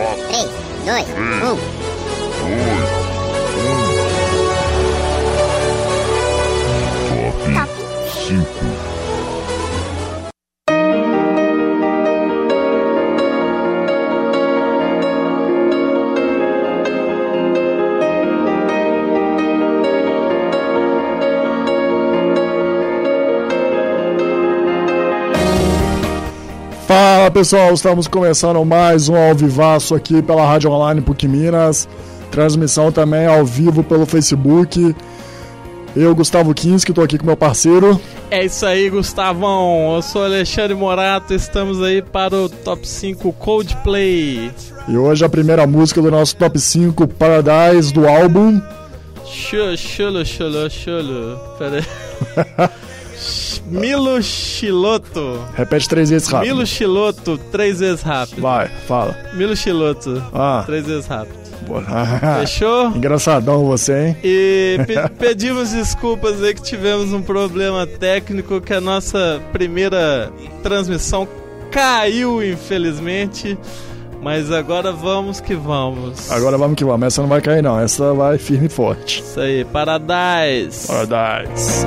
3, 0.00 0.06
2, 0.86 1.04
1. 1.42 1.58
2. 2.86 2.89
Pessoal, 27.40 27.72
estamos 27.72 28.06
começando 28.06 28.62
mais 28.66 29.08
um 29.08 29.16
ao 29.16 29.34
vivaço 29.34 29.94
aqui 29.94 30.20
pela 30.20 30.44
Rádio 30.44 30.70
Online 30.70 31.00
PUC 31.00 31.26
Minas. 31.26 31.88
Transmissão 32.30 32.92
também 32.92 33.26
ao 33.26 33.46
vivo 33.46 33.82
pelo 33.82 34.04
Facebook. 34.04 34.94
Eu, 35.96 36.14
Gustavo 36.14 36.52
Kinski, 36.52 36.90
estou 36.90 37.02
aqui 37.02 37.16
com 37.16 37.24
meu 37.24 37.38
parceiro. 37.38 37.98
É 38.30 38.44
isso 38.44 38.66
aí, 38.66 38.90
Gustavão. 38.90 39.94
Eu 39.94 40.02
sou 40.02 40.22
Alexandre 40.22 40.74
Morato. 40.74 41.32
Estamos 41.32 41.82
aí 41.82 42.02
para 42.02 42.36
o 42.36 42.46
top 42.50 42.86
5 42.86 43.32
Coldplay. 43.32 44.50
E 44.86 44.98
hoje 44.98 45.24
a 45.24 45.28
primeira 45.30 45.66
música 45.66 46.02
do 46.02 46.10
nosso 46.10 46.36
top 46.36 46.60
5 46.60 47.08
Paradise 47.08 47.90
do 47.90 48.06
álbum. 48.06 48.60
Chulo, 49.24 49.78
chulo, 49.78 50.26
chulo, 50.26 50.68
chulo. 50.68 51.40
Pera 51.58 51.78
aí. 51.78 52.70
Milo 53.70 54.22
Chiloto. 54.22 55.40
Repete 55.54 55.88
três 55.88 56.10
vezes 56.10 56.28
rápido. 56.28 56.48
Milo 56.48 56.66
Chiloto, 56.66 57.38
três 57.52 57.80
vezes 57.80 58.02
rápido. 58.02 58.40
Vai, 58.42 58.68
fala. 58.88 59.16
Milo 59.34 59.56
Chiloto, 59.56 60.22
Ah, 60.32 60.62
três 60.66 60.86
vezes 60.86 61.06
rápido. 61.06 61.38
Fechou? 62.40 62.88
Engraçadão 62.88 63.64
você, 63.64 64.08
hein? 64.08 64.16
E 64.24 64.78
pe- 64.86 65.08
pedimos 65.18 65.70
desculpas 65.70 66.42
aí 66.42 66.54
que 66.54 66.62
tivemos 66.62 67.12
um 67.12 67.22
problema 67.22 67.86
técnico 67.86 68.60
que 68.60 68.72
a 68.74 68.80
nossa 68.80 69.40
primeira 69.52 70.32
transmissão 70.62 71.28
caiu, 71.70 72.42
infelizmente. 72.42 73.56
Mas 74.22 74.50
agora 74.50 74.90
vamos 74.92 75.40
que 75.40 75.54
vamos. 75.54 76.30
Agora 76.30 76.58
vamos 76.58 76.76
que 76.76 76.84
vamos. 76.84 77.06
Essa 77.06 77.22
não 77.22 77.28
vai 77.28 77.40
cair, 77.40 77.62
não. 77.62 77.78
Essa 77.80 78.12
vai 78.12 78.36
firme 78.36 78.66
e 78.66 78.68
forte. 78.68 79.22
Isso 79.22 79.40
aí, 79.40 79.64
Paradise. 79.64 80.86
Paradise. 80.88 81.86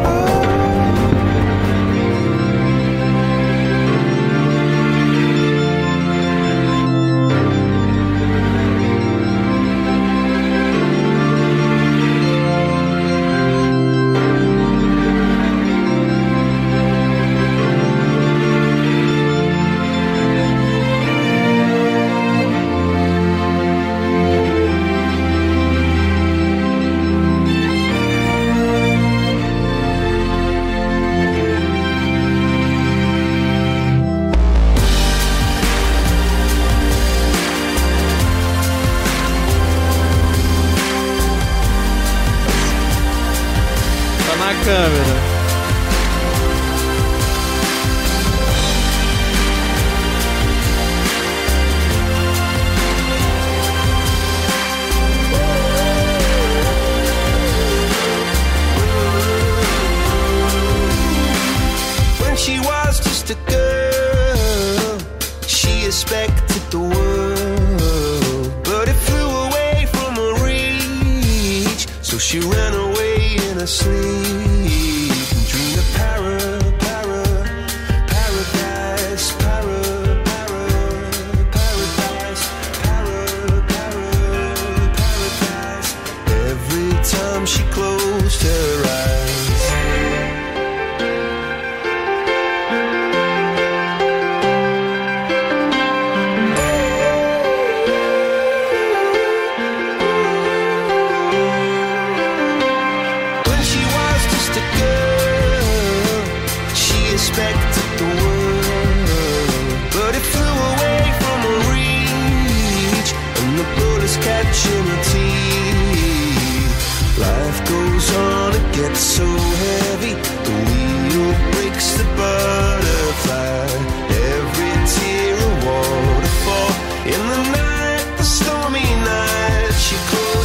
She 72.24 72.40
ran 72.40 72.74
away 72.74 73.36
in 73.36 73.60
her 73.60 73.68
sleep 73.68 74.93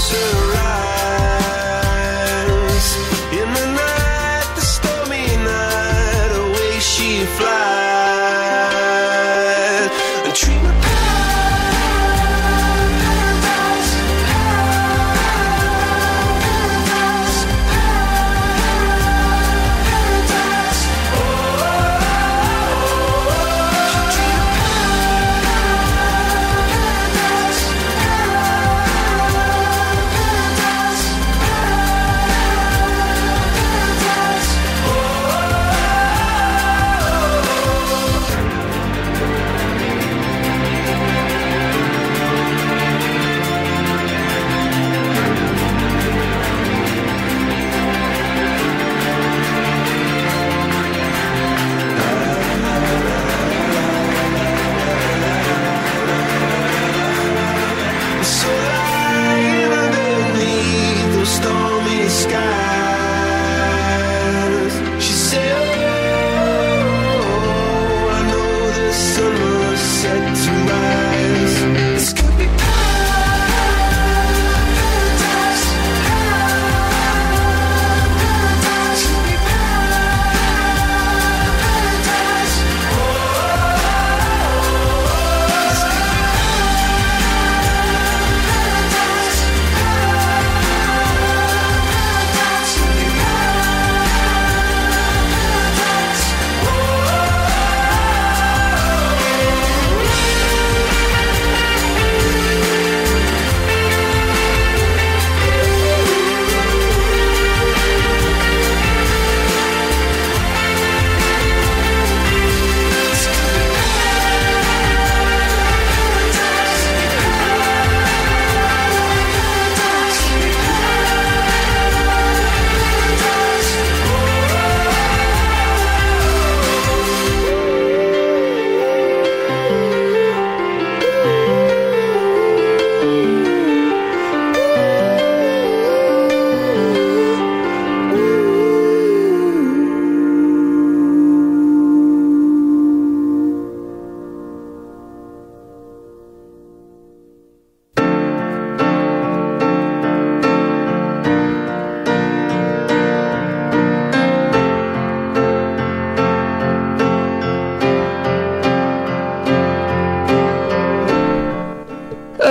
to 0.08 0.47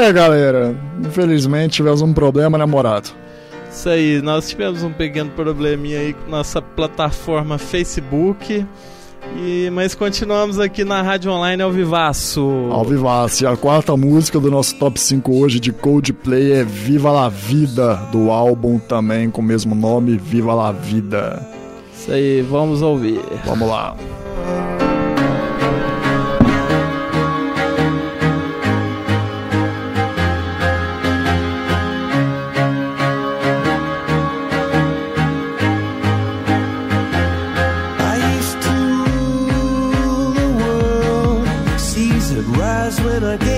É, 0.07 0.13
galera, 0.13 0.74
infelizmente 1.06 1.74
tivemos 1.74 2.01
um 2.01 2.13
problema, 2.13 2.57
né, 2.57 2.63
namorado. 2.63 3.09
Isso 3.69 3.89
aí, 3.89 4.21
nós 4.21 4.48
tivemos 4.48 4.81
um 4.81 4.94
pequeno 4.94 5.30
probleminha 5.31 6.00
aí 6.00 6.13
com 6.13 6.31
nossa 6.31 6.62
plataforma 6.62 7.57
Facebook. 7.57 8.65
E, 9.36 9.69
mas 9.74 9.94
continuamos 9.94 10.62
aqui 10.62 10.86
na 10.86 11.01
Rádio 11.01 11.30
Online 11.30 11.62
ao 11.62 11.74
Vivaço. 11.74 12.42
Ao 12.71 12.86
Vivaço. 12.86 13.44
E 13.44 13.48
a 13.48 13.57
quarta 13.57 13.98
música 13.98 14.39
do 14.39 14.50
nosso 14.50 14.80
top 14.80 14.98
5 14.98 15.38
hoje 15.38 15.59
de 15.59 15.74
Coldplay 15.74 16.54
é 16.54 16.63
Viva 16.63 17.12
la 17.12 17.27
Vida, 17.27 17.95
do 18.09 18.31
álbum 18.31 18.80
também 18.80 19.30
com 19.30 19.42
o 19.42 19.44
mesmo 19.44 19.75
nome, 19.75 20.15
Viva 20.18 20.54
la 20.54 20.71
Vida. 20.71 21.45
Isso 21.94 22.13
aí, 22.13 22.42
vamos 22.44 22.81
ouvir. 22.81 23.19
Vamos 23.45 23.68
lá. 23.68 23.94
when 43.19 43.56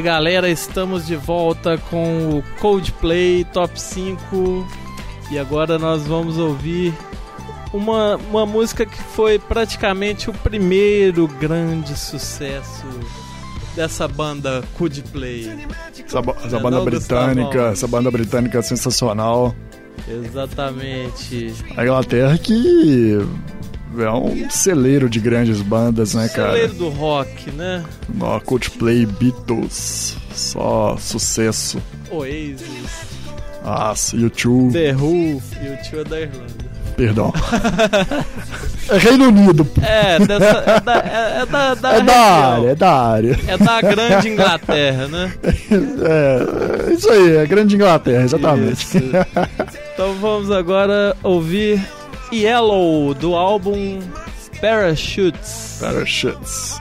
aí, 0.00 0.02
galera, 0.02 0.48
estamos 0.48 1.06
de 1.06 1.14
volta 1.14 1.76
com 1.76 2.38
o 2.38 2.44
Coldplay 2.58 3.44
Top 3.44 3.78
5 3.78 4.66
e 5.30 5.38
agora 5.38 5.78
nós 5.78 6.06
vamos 6.06 6.38
ouvir 6.38 6.94
uma, 7.72 8.16
uma 8.16 8.46
música 8.46 8.86
que 8.86 8.96
foi 8.96 9.38
praticamente 9.38 10.30
o 10.30 10.32
primeiro 10.32 11.28
grande 11.28 11.96
sucesso 11.98 12.86
dessa 13.76 14.08
banda 14.08 14.64
Coldplay. 14.78 15.66
Essa, 16.06 16.20
essa 16.44 16.58
banda 16.58 16.80
britânica, 16.80 17.62
essa 17.66 17.86
banda 17.86 18.10
britânica 18.10 18.62
sensacional. 18.62 19.54
Exatamente. 20.08 21.52
A 21.76 21.84
Inglaterra 21.84 22.38
que 22.38 23.18
é 23.98 24.10
um 24.10 24.48
celeiro 24.50 25.08
de 25.08 25.18
grandes 25.20 25.60
bandas, 25.60 26.14
né, 26.14 26.28
cara? 26.28 26.52
Celeiro 26.52 26.74
do 26.74 26.88
rock, 26.90 27.50
né? 27.52 27.84
No 28.14 28.40
Coldplay, 28.40 29.06
Beatles, 29.06 30.16
só 30.32 30.96
sucesso. 30.98 31.82
Oasis, 32.10 32.66
Nossa, 33.64 34.16
YouTube, 34.16 34.72
The 34.72 34.92
Who 34.94 35.42
e 35.62 35.82
tio 35.82 36.00
é 36.00 36.04
da 36.04 36.20
Irlanda. 36.20 36.70
perdão. 36.96 37.32
é 38.90 38.96
Reino 38.98 39.28
Unido, 39.28 39.64
pô. 39.64 39.80
É, 39.82 40.18
dessa, 40.18 40.64
é 40.66 40.80
da, 40.80 40.94
é, 40.96 41.42
é 41.42 41.46
da, 41.46 41.74
da 41.74 41.94
é 41.94 42.00
da 42.02 42.14
área, 42.16 42.68
é 42.70 42.74
da 42.74 42.92
área. 42.92 43.38
É 43.46 43.58
da 43.58 43.80
grande 43.80 44.28
Inglaterra, 44.28 45.08
né? 45.08 45.32
É, 46.02 46.92
isso 46.92 47.10
aí, 47.10 47.36
é 47.36 47.46
Grande 47.46 47.76
Inglaterra, 47.76 48.24
exatamente. 48.24 48.84
Isso. 48.84 48.98
Então 49.94 50.14
vamos 50.14 50.50
agora 50.50 51.14
ouvir 51.22 51.80
Yellow 52.32 53.12
do 53.14 53.34
álbum 53.34 54.00
Parachutes. 54.60 55.78
Parachutes. 55.80 56.78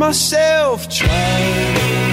myself 0.00 0.88
trying. 0.88 2.09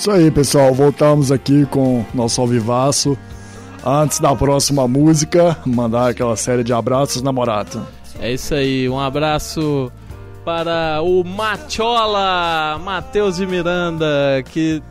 Isso 0.00 0.10
aí, 0.10 0.30
pessoal. 0.30 0.72
Voltamos 0.72 1.30
aqui 1.30 1.66
com 1.66 2.02
nosso 2.14 2.40
alvivaço. 2.40 3.18
Antes 3.84 4.18
da 4.18 4.34
próxima 4.34 4.88
música, 4.88 5.56
mandar 5.66 6.08
aquela 6.08 6.36
série 6.36 6.64
de 6.64 6.72
abraços, 6.72 7.20
namorado. 7.20 7.86
É 8.18 8.32
isso 8.32 8.54
aí, 8.54 8.88
um 8.88 8.98
abraço 8.98 9.92
para 10.42 11.00
o 11.02 11.22
Machola, 11.22 12.78
Matheus 12.82 13.36
de 13.36 13.46
Miranda, 13.46 14.06
que 14.50 14.82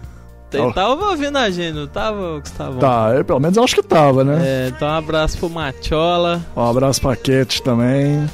te- 0.49 0.57
Oh. 0.59 0.71
tava 0.73 1.05
ouvindo 1.09 1.37
a 1.37 1.49
gente, 1.49 1.73
não 1.75 1.87
tava, 1.87 2.39
Gustavo? 2.39 2.79
Tá, 2.79 3.11
eu, 3.15 3.25
pelo 3.25 3.39
menos 3.39 3.57
eu 3.57 3.63
acho 3.63 3.75
que 3.75 3.83
tava, 3.83 4.23
né? 4.23 4.39
É, 4.43 4.67
então 4.75 4.87
um 4.87 4.91
abraço 4.91 5.37
pro 5.39 5.49
Machola. 5.49 6.41
Um 6.55 6.61
abraço 6.67 7.01
pra 7.01 7.15
Cat 7.15 7.61
também. 7.63 8.27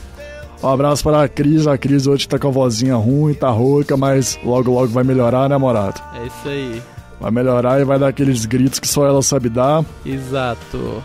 Um 0.66 0.70
abraço 0.70 1.04
para 1.04 1.22
a 1.22 1.28
Cris. 1.28 1.68
A 1.68 1.78
Cris 1.78 2.08
hoje 2.08 2.28
tá 2.28 2.40
com 2.40 2.48
a 2.48 2.52
vozinha 2.52 2.96
ruim, 2.96 3.34
tá 3.36 3.50
rouca, 3.50 3.96
mas 3.96 4.40
logo 4.44 4.72
logo 4.72 4.88
vai 4.88 5.04
melhorar, 5.04 5.44
né, 5.44 5.50
namorado? 5.50 6.02
É 6.20 6.26
isso 6.26 6.48
aí, 6.50 6.82
Vai 7.22 7.32
melhorar 7.32 7.80
e 7.80 7.84
vai 7.86 7.98
dar 8.00 8.08
aqueles 8.08 8.46
gritos 8.46 8.80
que 8.80 8.88
só 8.88 9.06
ela 9.06 9.22
sabe 9.22 9.48
dar. 9.48 9.86
exato. 10.06 11.04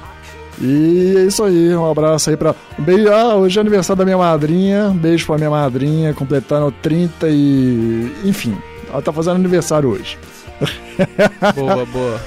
E 0.60 1.14
é 1.16 1.20
isso 1.22 1.42
aí, 1.44 1.74
um 1.74 1.90
abraço 1.90 2.28
aí 2.30 2.36
pra. 2.36 2.54
Um 2.78 2.82
beijo. 2.82 3.10
Ah, 3.12 3.34
hoje 3.36 3.58
é 3.58 3.60
aniversário 3.60 3.98
da 3.98 4.04
minha 4.04 4.18
madrinha. 4.18 4.88
Um 4.88 4.96
beijo 4.96 5.26
pra 5.26 5.36
minha 5.36 5.48
madrinha, 5.50 6.12
completando 6.14 6.72
30 6.82 7.28
e. 7.28 8.12
Enfim, 8.24 8.56
ela 8.90 9.00
tá 9.00 9.12
fazendo 9.12 9.36
aniversário 9.36 9.90
hoje. 9.90 10.18
Boa, 11.54 11.86
boa. 11.86 12.20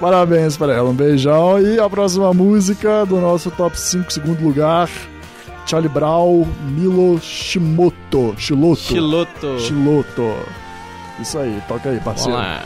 Parabéns 0.00 0.56
pra 0.56 0.72
ela, 0.72 0.88
um 0.88 0.94
beijão. 0.94 1.60
E 1.60 1.78
a 1.78 1.90
próxima 1.90 2.32
música 2.32 3.04
do 3.04 3.20
nosso 3.20 3.50
top 3.50 3.78
5, 3.78 4.10
segundo 4.10 4.42
lugar: 4.42 4.88
Charlie 5.66 5.88
Brown, 5.88 6.46
Milo 6.68 7.18
Shimoto. 7.20 8.34
Shiloto. 8.38 8.80
Chiloto. 8.82 9.58
Chiloto. 9.60 10.36
Isso 11.20 11.38
aí, 11.38 11.62
toca 11.68 11.90
aí, 11.90 12.00
parceiro. 12.00 12.36
lá. 12.36 12.62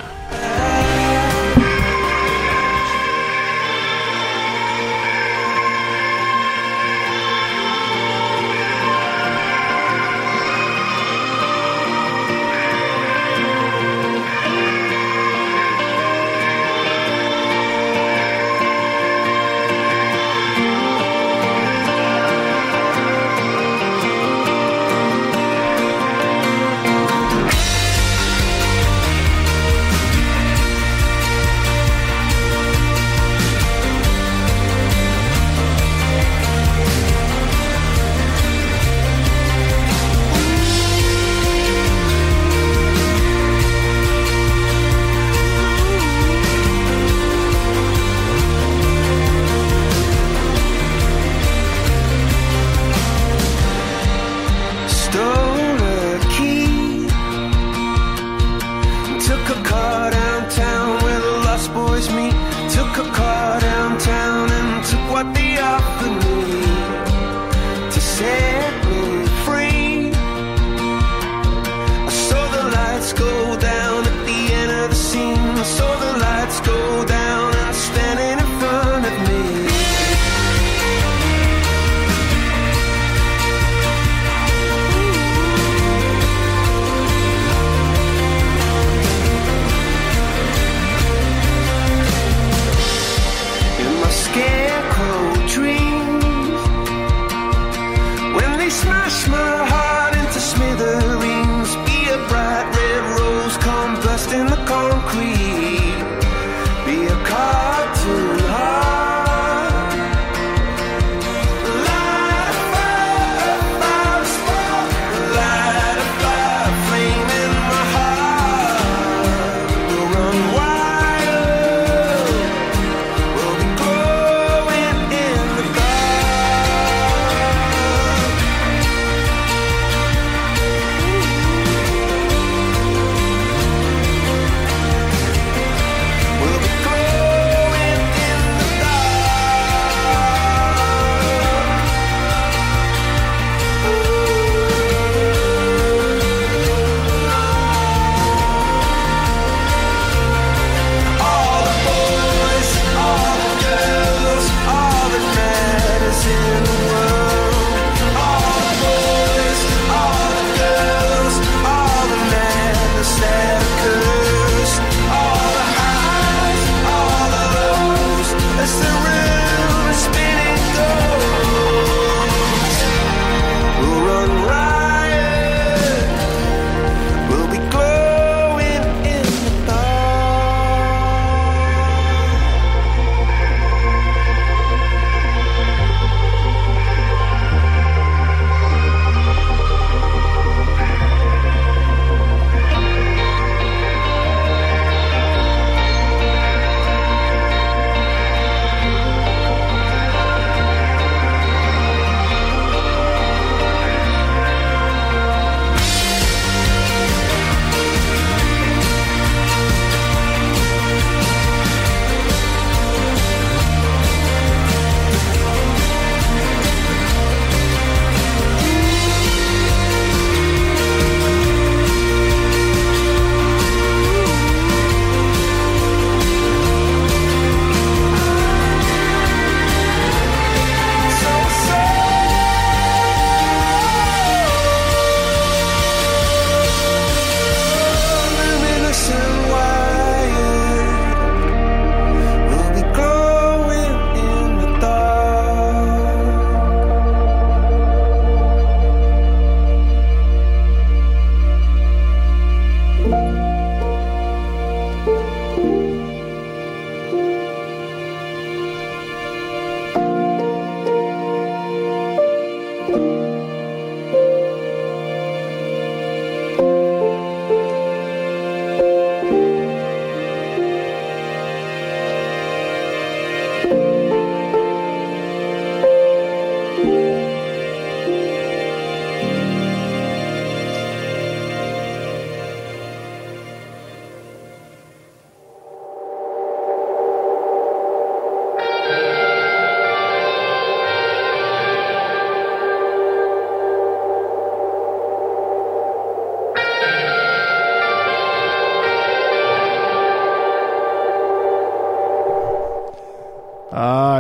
in 104.32 104.46
the 104.46 104.67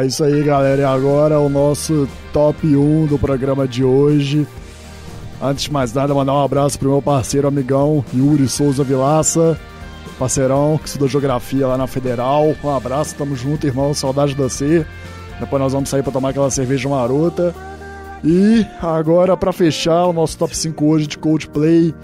Isso 0.08 0.24
aí, 0.24 0.42
galera. 0.42 0.80
E 0.80 0.84
agora 0.84 1.38
o 1.38 1.48
nosso 1.48 2.08
top 2.32 2.66
1 2.66 3.06
do 3.06 3.18
programa 3.18 3.68
de 3.68 3.84
hoje. 3.84 4.46
Antes 5.40 5.64
de 5.64 5.72
mais 5.72 5.92
nada, 5.92 6.14
mandar 6.14 6.32
um 6.34 6.42
abraço 6.42 6.78
pro 6.78 6.90
meu 6.90 7.02
parceiro, 7.02 7.46
amigão 7.46 8.04
Yuri 8.12 8.48
Souza 8.48 8.82
Vilaça, 8.82 9.56
parceirão 10.18 10.76
que 10.78 10.88
estudou 10.88 11.06
geografia 11.06 11.66
lá 11.66 11.76
na 11.76 11.86
Federal. 11.86 12.56
Um 12.64 12.74
abraço, 12.74 13.14
tamo 13.14 13.36
junto, 13.36 13.66
irmão. 13.66 13.94
Saudade 13.94 14.34
de 14.34 14.38
você. 14.40 14.84
Depois 15.38 15.62
nós 15.62 15.72
vamos 15.72 15.88
sair 15.88 16.02
pra 16.02 16.10
tomar 16.10 16.30
aquela 16.30 16.50
cerveja 16.50 16.88
marota. 16.88 17.54
E 18.24 18.66
agora, 18.82 19.36
para 19.36 19.52
fechar 19.52 20.06
o 20.06 20.12
nosso 20.12 20.36
top 20.36 20.56
5 20.56 20.84
hoje 20.84 21.06
de 21.06 21.18
Coldplay, 21.18 21.94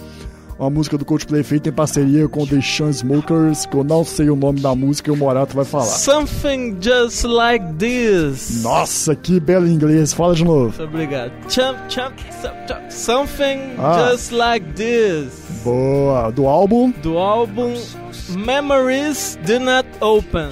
uma 0.58 0.70
música 0.70 0.96
do 0.96 1.04
Coldplay 1.04 1.42
feita 1.42 1.68
em 1.68 1.72
parceria 1.72 2.28
com 2.28 2.46
The 2.46 2.58
Smokers, 2.58 3.66
que 3.66 3.76
eu 3.76 3.82
não 3.84 4.04
sei 4.04 4.30
o 4.30 4.36
nome 4.36 4.60
da 4.60 4.74
música 4.74 5.10
e 5.10 5.12
o 5.12 5.16
Morato 5.16 5.54
vai 5.56 5.64
falar. 5.64 5.84
Something 5.84 6.76
just 6.80 7.24
like 7.24 7.64
this. 7.78 8.62
Nossa, 8.62 9.14
que 9.16 9.40
belo 9.40 9.66
inglês. 9.66 10.12
Fala 10.12 10.34
de 10.34 10.44
novo. 10.44 10.82
Obrigado. 10.82 11.32
Chump, 11.48 11.78
chump, 11.88 12.14
chump, 12.40 12.90
something 12.90 13.74
Ah. 13.78 14.10
just 14.12 14.30
like 14.32 14.64
this. 14.74 15.32
Boa. 15.64 16.30
Do 16.30 16.46
álbum 16.46 16.92
Do 17.02 17.18
álbum 17.18 17.74
Memories 18.30 19.38
Do 19.46 19.58
Not 19.60 19.88
Open. 20.00 20.50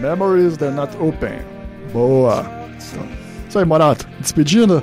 Memories 0.00 0.56
That 0.58 0.74
Not 0.74 0.96
Open. 1.00 1.38
Boa. 1.92 2.46
Então, 2.92 3.06
Isso 3.48 3.58
aí, 3.58 3.64
Morato. 3.64 4.06
Despedindo? 4.20 4.82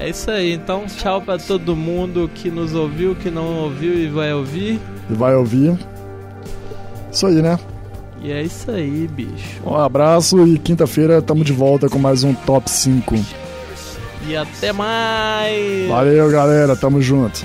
É 0.00 0.08
isso 0.08 0.30
aí, 0.30 0.54
então 0.54 0.86
tchau 0.86 1.20
pra 1.20 1.36
todo 1.36 1.76
mundo 1.76 2.30
que 2.34 2.50
nos 2.50 2.74
ouviu, 2.74 3.14
que 3.14 3.30
não 3.30 3.64
ouviu 3.64 3.92
e 3.94 4.08
vai 4.08 4.32
ouvir. 4.32 4.80
E 5.10 5.12
vai 5.12 5.36
ouvir. 5.36 5.78
Isso 7.12 7.26
aí, 7.26 7.42
né? 7.42 7.58
E 8.22 8.32
é 8.32 8.42
isso 8.42 8.70
aí, 8.70 9.06
bicho. 9.06 9.60
Um 9.62 9.76
abraço 9.76 10.46
e 10.46 10.58
quinta-feira 10.58 11.20
tamo 11.20 11.44
de 11.44 11.52
volta 11.52 11.86
com 11.86 11.98
mais 11.98 12.24
um 12.24 12.32
Top 12.32 12.70
5. 12.70 13.14
E 14.26 14.34
até 14.34 14.72
mais! 14.72 15.86
Valeu, 15.86 16.30
galera. 16.30 16.74
Tamo 16.74 17.02
junto. 17.02 17.44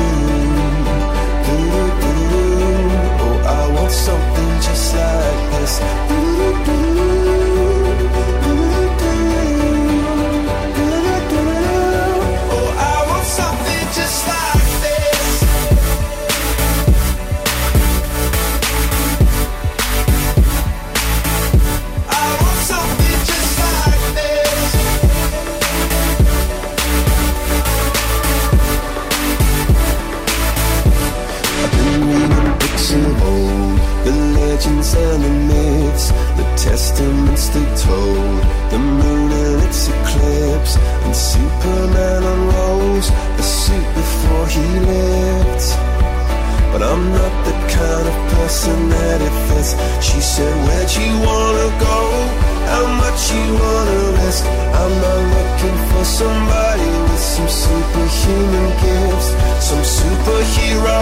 wanna 53.59 53.99
risk? 54.21 54.43
I'm 54.45 54.93
not 55.05 55.21
looking 55.35 55.77
for 55.89 56.03
somebody 56.05 56.89
with 57.07 57.23
some 57.33 57.49
superhuman 57.49 58.69
gifts, 58.83 59.29
some 59.69 59.83
superhero, 59.99 61.01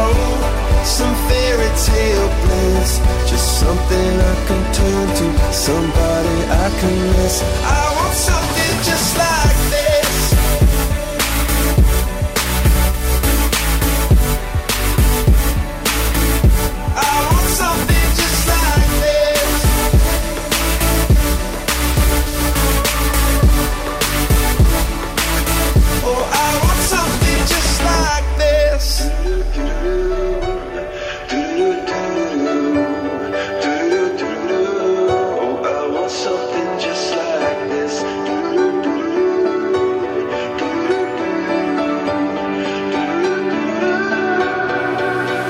some 0.83 1.15
fairy 1.27 1.71
tale 1.87 2.29
bliss. 2.43 2.91
Just 3.29 3.59
something 3.59 4.11
I 4.31 4.35
can 4.47 4.61
turn 4.77 5.07
to, 5.19 5.27
somebody 5.53 6.37
I 6.63 6.67
can 6.79 6.95
miss. 7.17 7.35
I 7.63 7.83
want 7.97 8.15
something 8.15 8.73
just 8.89 9.17
like 9.17 9.58